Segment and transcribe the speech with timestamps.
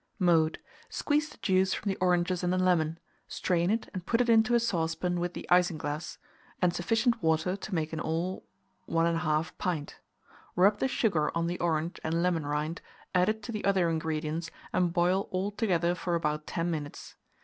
[0.19, 0.59] [Illustration: OPEN MOULD.] Mode.
[0.89, 4.59] Squeeze the juice from the oranges and lemon; strain it, and put it into a
[4.59, 6.17] saucepan with the isinglass,
[6.59, 8.43] and sufficient water to make in all
[8.87, 9.99] 1 1/2 pint.
[10.55, 12.81] Rub the sugar on the orange and lemon rind,
[13.13, 17.13] add it to the other ingredients, and boil all together for about 10 minutes.